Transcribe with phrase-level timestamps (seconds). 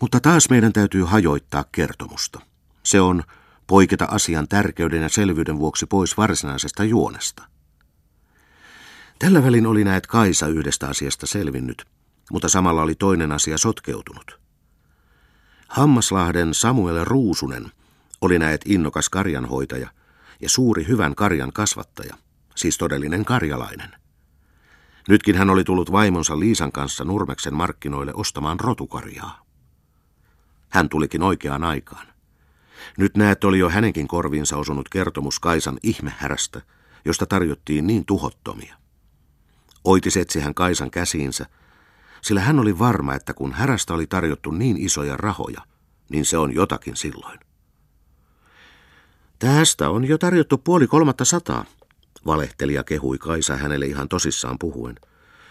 [0.00, 2.40] Mutta taas meidän täytyy hajoittaa kertomusta.
[2.82, 3.22] Se on
[3.66, 7.42] poiketa asian tärkeyden ja selvyyden vuoksi pois varsinaisesta juonesta.
[9.18, 11.84] Tällä välin oli näet Kaisa yhdestä asiasta selvinnyt,
[12.32, 14.40] mutta samalla oli toinen asia sotkeutunut.
[15.68, 17.72] Hammaslahden Samuel Ruusunen
[18.20, 19.88] oli näet innokas karjanhoitaja
[20.40, 22.16] ja suuri hyvän karjan kasvattaja,
[22.54, 23.90] siis todellinen karjalainen.
[25.08, 29.45] Nytkin hän oli tullut vaimonsa Liisan kanssa Nurmeksen markkinoille ostamaan rotukarjaa.
[30.68, 32.06] Hän tulikin oikeaan aikaan.
[32.98, 36.62] Nyt näet oli jo hänenkin korviinsa osunut kertomus Kaisan ihmehärästä,
[37.04, 38.76] josta tarjottiin niin tuhottomia.
[39.84, 41.46] Oitis etsi hän Kaisan käsiinsä,
[42.22, 45.60] sillä hän oli varma, että kun härästä oli tarjottu niin isoja rahoja,
[46.10, 47.40] niin se on jotakin silloin.
[49.38, 51.64] Tästä on jo tarjottu puoli kolmatta sataa,
[52.26, 54.94] valehtelija kehui Kaisa hänelle ihan tosissaan puhuen.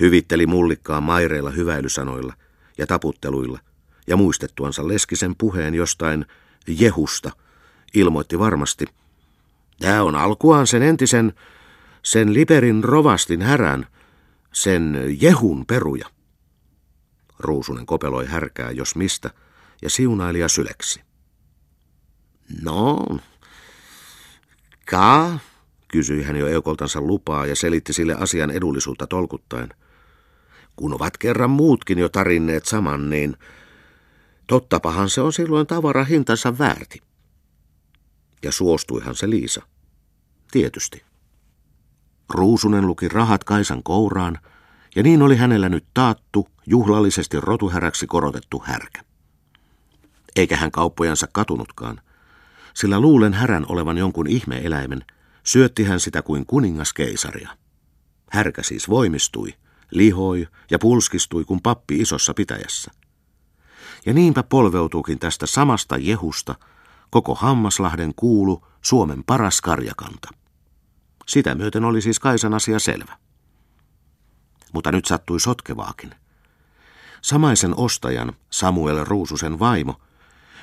[0.00, 2.34] Hyvitteli mullikkaa maireilla hyväilysanoilla
[2.78, 3.58] ja taputteluilla,
[4.06, 6.26] ja muistettuansa Leskisen puheen jostain
[6.66, 7.30] Jehusta,
[7.94, 8.86] ilmoitti varmasti.
[9.80, 11.32] Tämä on alkuaan sen entisen,
[12.02, 13.86] sen Liberin rovastin härän,
[14.52, 16.10] sen Jehun peruja.
[17.38, 19.30] Ruusunen kopeloi härkää jos mistä,
[19.82, 21.00] ja siunailija syleksi.
[22.62, 23.06] No,
[24.90, 25.38] ka,
[25.88, 29.68] kysyi hän jo eukoltansa lupaa ja selitti sille asian edullisuutta tolkuttaen.
[30.76, 33.36] Kun ovat kerran muutkin jo tarinneet saman, niin
[34.46, 37.02] tottapahan se on silloin tavara hintansa väärti.
[38.42, 39.62] Ja suostuihan se Liisa.
[40.50, 41.02] Tietysti.
[42.30, 44.38] Ruusunen luki rahat Kaisan kouraan,
[44.96, 49.02] ja niin oli hänellä nyt taattu, juhlallisesti rotuhäräksi korotettu härkä.
[50.36, 52.00] Eikä hän kauppojansa katunutkaan,
[52.74, 55.04] sillä luulen härän olevan jonkun ihmeeläimen,
[55.44, 57.50] syötti hän sitä kuin kuningas keisaria.
[58.30, 59.54] Härkä siis voimistui,
[59.90, 62.90] lihoi ja pulskistui kuin pappi isossa pitäjässä.
[64.06, 66.54] Ja niinpä polveutuukin tästä samasta jehusta
[67.10, 70.28] koko Hammaslahden kuulu Suomen paras karjakanta.
[71.26, 73.16] Sitä myöten oli siis Kaisan asia selvä.
[74.72, 76.14] Mutta nyt sattui sotkevaakin.
[77.22, 80.00] Samaisen ostajan, Samuel Ruususen vaimo,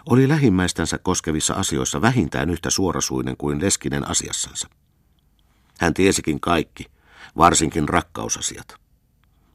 [0.09, 4.67] oli lähimmäistänsä koskevissa asioissa vähintään yhtä suorasuinen kuin Leskinen asiassansa.
[5.79, 6.85] Hän tiesikin kaikki,
[7.37, 8.75] varsinkin rakkausasiat.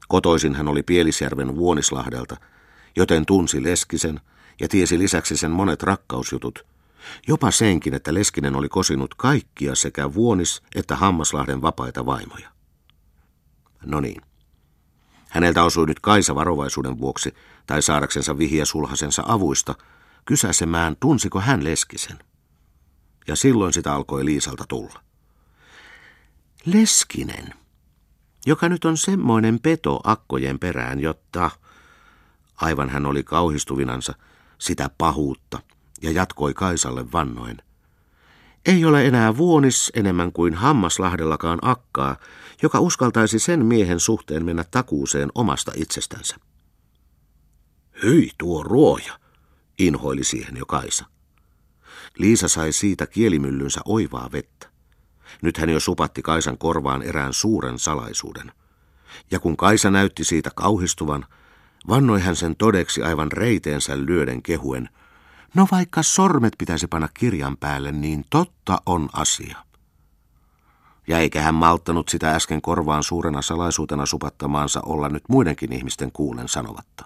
[0.07, 2.37] Kotoisin hän oli Pielisjärven Vuonislahdelta,
[2.99, 4.21] joten tunsi Leskisen
[4.61, 6.65] ja tiesi lisäksi sen monet rakkausjutut,
[7.27, 12.49] jopa senkin, että Leskinen oli kosinut kaikkia sekä Vuonis- että Hammaslahden vapaita vaimoja.
[13.85, 14.21] No niin.
[15.29, 17.33] Häneltä osui nyt Kaisa varovaisuuden vuoksi,
[17.67, 19.75] tai saadaksensa vihiä sulhasensa avuista,
[20.25, 22.19] kysäsemään, tunsiko hän Leskisen.
[23.27, 25.03] Ja silloin sitä alkoi Liisalta tulla.
[26.65, 27.53] Leskinen,
[28.45, 31.51] joka nyt on semmoinen peto akkojen perään, jotta...
[32.61, 34.13] Aivan hän oli kauhistuvinansa
[34.57, 35.59] sitä pahuutta
[36.01, 37.57] ja jatkoi Kaisalle vannoen.
[38.65, 42.15] Ei ole enää vuonis enemmän kuin Hammaslahdellakaan akkaa,
[42.61, 46.35] joka uskaltaisi sen miehen suhteen mennä takuuseen omasta itsestänsä.
[48.03, 49.19] Hyi tuo ruoja,
[49.79, 51.05] inhoili siihen jo Kaisa.
[52.17, 54.69] Liisa sai siitä kielimyllynsä oivaa vettä.
[55.41, 58.51] Nyt hän jo supatti Kaisan korvaan erään suuren salaisuuden.
[59.31, 61.25] Ja kun Kaisa näytti siitä kauhistuvan,
[61.87, 64.89] vannoi hän sen todeksi aivan reiteensä lyöden kehuen.
[65.53, 69.57] No vaikka sormet pitäisi panna kirjan päälle, niin totta on asia.
[71.07, 76.47] Ja eikä hän malttanut sitä äsken korvaan suurena salaisuutena supattamaansa olla nyt muidenkin ihmisten kuulen
[76.47, 77.05] sanovatta.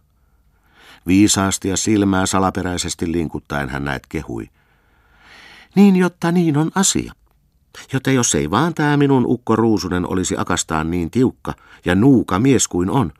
[1.07, 4.49] Viisaasti ja silmää salaperäisesti linkuttaen hän näet kehui.
[5.75, 7.13] Niin, jotta niin on asia.
[7.93, 11.53] Jotta jos ei vaan tämä minun ukko Ruusunen olisi akastaan niin tiukka
[11.85, 13.11] ja nuuka mies kuin on,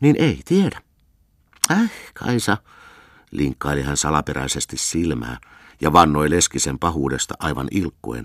[0.00, 0.80] niin ei tiedä.
[1.70, 2.56] Äh, Kaisa,
[3.30, 5.38] linkkaili hän salaperäisesti silmää
[5.80, 8.24] ja vannoi Leskisen pahuudesta aivan ilkkuen.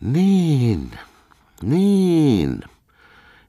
[0.00, 0.98] Niin,
[1.62, 2.60] niin,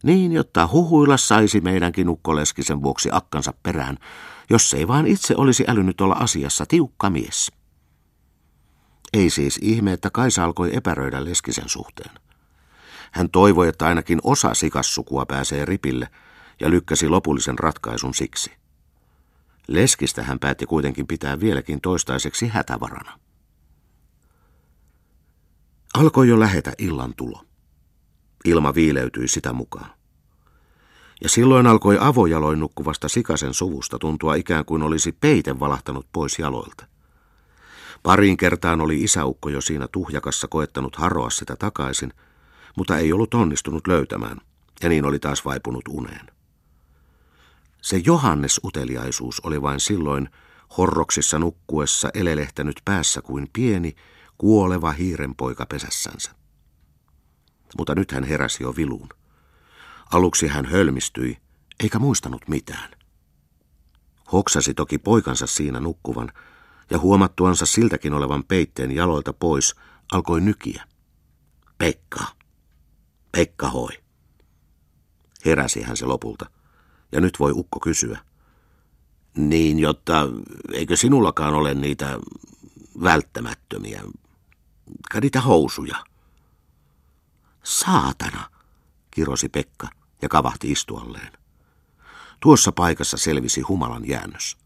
[0.04, 3.98] niin, jotta huhuilla saisi meidänkin ukkoleskisen vuoksi akkansa perään,
[4.50, 7.52] jos ei vaan itse olisi älynyt olla asiassa tiukka mies.
[9.14, 12.12] Ei siis ihme, että Kaisa alkoi epäröidä Leskisen suhteen.
[13.12, 16.08] Hän toivoi, että ainakin osa sikassukua pääsee ripille
[16.60, 18.61] ja lykkäsi lopullisen ratkaisun siksi.
[19.68, 23.20] Leskistä hän päätti kuitenkin pitää vieläkin toistaiseksi hätävarana.
[25.94, 27.44] Alkoi jo lähetä illan tulo.
[28.46, 29.92] Ilma viileytyi sitä mukaan.
[31.24, 36.86] Ja silloin alkoi avojaloin nukkuvasta sikasen suvusta tuntua ikään kuin olisi peite valahtanut pois jaloilta.
[38.04, 42.14] Pariin kertaan oli isäukko jo siinä tuhjakassa koettanut haroa sitä takaisin,
[42.78, 44.38] mutta ei ollut onnistunut löytämään,
[44.84, 46.28] ja niin oli taas vaipunut uneen.
[47.82, 50.30] Se Johannes-uteliaisuus oli vain silloin
[50.78, 53.96] horroksissa nukkuessa elelehtänyt päässä kuin pieni,
[54.38, 56.32] kuoleva hiirenpoika pesässänsä.
[57.78, 59.10] Mutta nyt hän heräsi jo viluun.
[60.12, 61.38] Aluksi hän hölmistyi,
[61.80, 62.92] eikä muistanut mitään.
[64.32, 66.32] Hoksasi toki poikansa siinä nukkuvan,
[66.90, 69.76] ja huomattuansa siltäkin olevan peitteen jaloilta pois,
[70.12, 70.84] alkoi nykiä.
[71.78, 72.26] Pekka.
[73.32, 73.90] Pekka hoi.
[75.46, 76.50] Heräsi hän se lopulta,
[77.12, 78.20] ja nyt voi ukko kysyä.
[79.38, 80.30] Niin, jotta
[80.74, 82.20] eikö sinullakaan ole niitä
[83.04, 84.04] välttämättömiä,
[85.22, 85.96] niitä housuja?
[87.64, 88.50] Saatana,
[89.12, 89.88] kirosi Pekka
[90.22, 91.32] ja kavahti istualleen.
[92.40, 94.58] Tuossa paikassa selvisi humalan jäännös.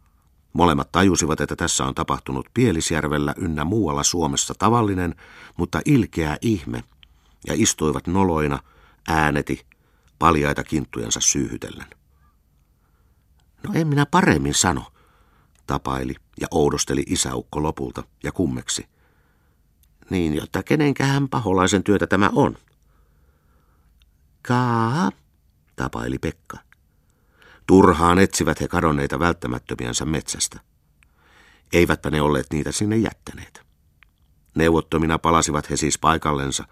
[0.54, 5.16] Molemmat tajusivat, että tässä on tapahtunut Pielisjärvellä ynnä muualla Suomessa tavallinen,
[5.58, 6.84] mutta ilkeä ihme,
[7.48, 8.60] ja istuivat noloina,
[9.08, 9.66] ääneti,
[10.20, 11.88] paljaita kinttujansa syyhytellen.
[13.68, 14.86] No en minä paremmin sano,
[15.68, 18.88] tapaili ja oudosteli isäukko lopulta ja kummeksi.
[20.10, 22.58] Niin, jotta kenenkähän paholaisen työtä tämä on.
[24.42, 25.12] Kaa,
[25.76, 26.58] tapaili Pekka.
[27.68, 30.60] Turhaan etsivät he kadonneita välttämättömiänsä metsästä.
[31.74, 33.66] Eivätpä ne olleet niitä sinne jättäneet.
[34.56, 36.68] Neuvottomina palasivat he siis paikallensa,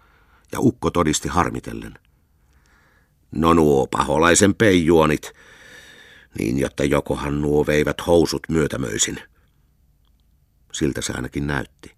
[0.52, 1.94] ja ukko todisti harmitellen.
[3.30, 5.32] No nuo paholaisen peijuonit,
[6.38, 9.18] niin jotta jokohan nuo veivät housut myötämöisin.
[10.72, 11.94] Siltä se ainakin näytti.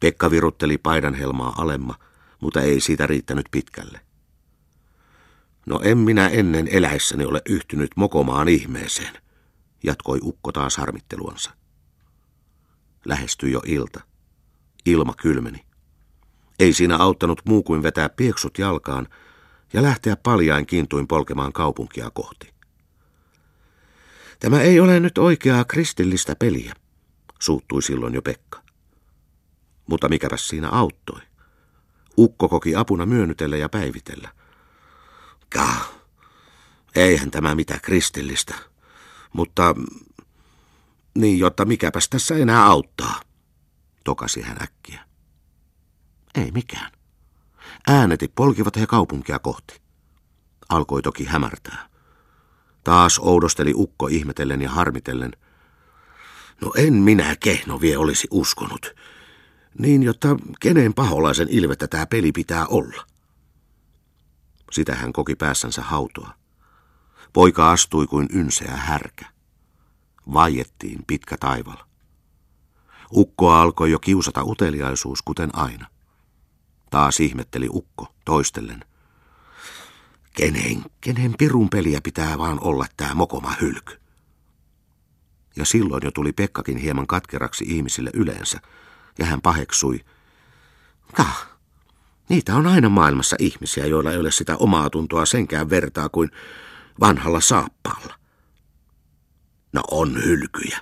[0.00, 1.94] Pekka virutteli paidanhelmaa alemma,
[2.40, 4.00] mutta ei siitä riittänyt pitkälle.
[5.66, 9.14] No en minä ennen eläessäni ole yhtynyt mokomaan ihmeeseen,
[9.82, 11.50] jatkoi ukko taas harmitteluansa.
[13.04, 14.00] Lähestyi jo ilta.
[14.86, 15.64] Ilma kylmeni.
[16.58, 19.08] Ei siinä auttanut muu kuin vetää pieksut jalkaan
[19.72, 22.53] ja lähteä paljain kiintuin polkemaan kaupunkia kohti.
[24.44, 26.74] Tämä ei ole nyt oikeaa kristillistä peliä,
[27.40, 28.62] suuttui silloin jo Pekka.
[29.86, 31.20] Mutta mikäpäs siinä auttoi?
[32.18, 34.28] Ukko koki apuna myönnytellä ja päivitellä–
[35.54, 35.92] Kah,
[36.94, 38.54] eihän tämä mitään kristillistä.
[39.32, 39.74] Mutta
[41.14, 43.20] niin, jotta mikäpäs tässä enää auttaa,
[44.04, 45.04] tokasi hän äkkiä.
[46.34, 46.92] Ei mikään.
[47.86, 49.80] Ääneti polkivat he kaupunkia kohti.
[50.68, 51.88] Alkoi toki hämärtää.
[52.84, 55.32] Taas oudosteli ukko ihmetellen ja harmitellen.
[56.60, 58.94] No en minä kehno vie olisi uskonut.
[59.78, 63.06] Niin, jotta kenen paholaisen ilvettä tämä peli pitää olla.
[64.72, 66.34] Sitä hän koki päässänsä hautoa.
[67.32, 69.26] Poika astui kuin ynseä härkä.
[70.32, 71.76] Vaiettiin pitkä taival.
[73.16, 75.86] Ukkoa alkoi jo kiusata uteliaisuus, kuten aina.
[76.90, 78.84] Taas ihmetteli ukko, toistellen.
[80.36, 84.00] Kenen, kenen pirun peliä pitää vaan olla tää mokoma hylky?
[85.56, 88.60] Ja silloin jo tuli Pekkakin hieman katkeraksi ihmisille yleensä,
[89.18, 90.04] ja hän paheksui.
[91.14, 91.54] Kah,
[92.28, 96.30] Niitä on aina maailmassa ihmisiä, joilla ei ole sitä omaa tuntoa senkään vertaa kuin
[97.00, 98.14] vanhalla saappaalla.
[99.72, 100.78] No on hylkyjä.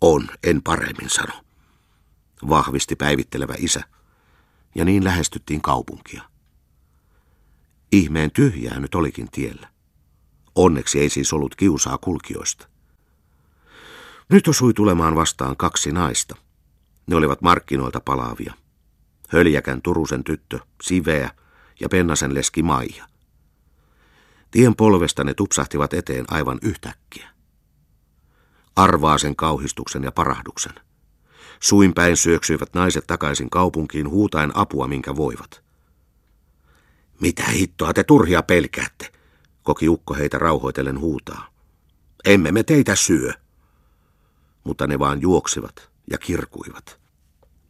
[0.00, 1.44] On, en paremmin sano.
[2.48, 3.80] Vahvisti päivittelevä isä.
[4.74, 6.22] Ja niin lähestyttiin kaupunkia.
[7.92, 9.68] Ihmeen tyhjää nyt olikin tiellä.
[10.54, 12.68] Onneksi ei siis ollut kiusaa kulkijoista.
[14.28, 16.36] Nyt osui tulemaan vastaan kaksi naista.
[17.06, 18.54] Ne olivat markkinoilta palaavia.
[19.28, 21.30] Höljäkän Turusen tyttö, Siveä
[21.80, 23.04] ja Pennasen leski Maija.
[24.50, 27.28] Tien polvesta ne tupsahtivat eteen aivan yhtäkkiä.
[28.76, 30.74] Arvaa sen kauhistuksen ja parahduksen.
[31.60, 35.67] Suinpäin syöksyivät naiset takaisin kaupunkiin huutaen apua, minkä voivat.
[37.20, 39.12] Mitä hittoa te turhia pelkäätte,
[39.62, 41.48] koki ukko heitä rauhoitellen huutaa.
[42.24, 43.32] Emme me teitä syö.
[44.64, 47.00] Mutta ne vaan juoksivat ja kirkuivat.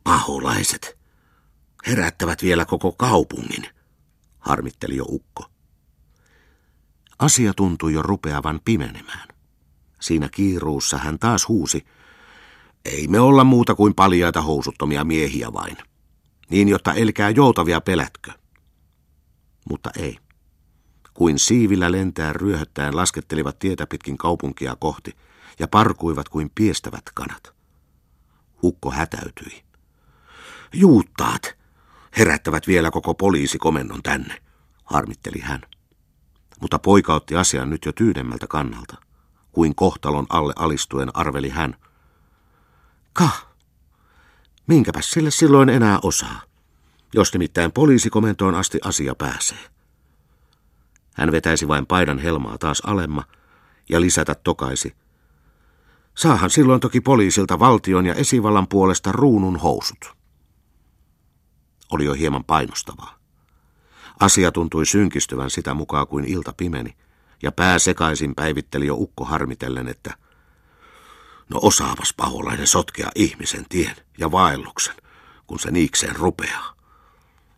[0.04, 0.98] Paholaiset,
[1.86, 3.66] Herättävät vielä koko kaupungin,
[4.38, 5.44] harmitteli jo ukko.
[7.18, 9.28] Asia tuntui jo rupeavan pimenemään.
[10.00, 11.86] Siinä kiiruussa hän taas huusi,
[12.84, 15.76] ei me olla muuta kuin paljaita housuttomia miehiä vain.
[16.50, 18.32] Niin, jotta elkää joutavia pelätkö.
[19.68, 20.18] Mutta ei.
[21.14, 25.16] Kuin siivillä lentää ryöhöttäen laskettelivat tietä pitkin kaupunkia kohti
[25.58, 27.54] ja parkuivat kuin piestävät kanat.
[28.62, 29.62] Ukko hätäytyi.
[30.72, 31.42] Juuttaat,
[32.18, 34.42] herättävät vielä koko poliisikomennon tänne,
[34.84, 35.60] harmitteli hän.
[36.60, 38.96] Mutta poika otti asian nyt jo tyydemmältä kannalta.
[39.52, 41.76] Kuin kohtalon alle alistuen arveli hän.
[43.12, 43.46] Kah,
[44.66, 46.40] minkäpäs sille silloin enää osaa,
[47.14, 49.58] jos nimittäin poliisikomentoon asti asia pääsee.
[51.14, 53.24] Hän vetäisi vain paidan helmaa taas alemma
[53.88, 54.96] ja lisätä tokaisi.
[56.14, 60.16] Saahan silloin toki poliisilta valtion ja esivallan puolesta ruunun housut.
[61.90, 63.18] Oli jo hieman painostavaa.
[64.20, 66.96] Asia tuntui synkistyvän sitä mukaan kuin ilta pimeni,
[67.42, 70.14] ja pää sekaisin päivitteli jo ukko harmitellen, että
[71.48, 74.96] no osaavas paholainen sotkea ihmisen tien ja vaelluksen,
[75.46, 76.77] kun se niikseen rupeaa.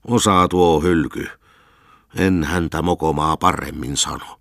[0.04, 1.26] Osaa tuo hylky.
[2.14, 4.39] En häntä mokomaa paremmin sano.